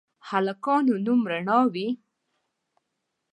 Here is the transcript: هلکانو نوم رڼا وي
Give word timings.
هلکانو 0.29 0.93
نوم 1.05 1.21
رڼا 1.31 1.59
وي 1.73 1.87